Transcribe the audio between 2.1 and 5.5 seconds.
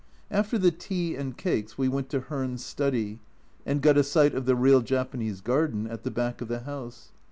Hearn's study, and got a sight of the real Japanese